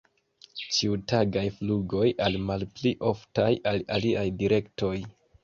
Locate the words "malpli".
2.47-2.95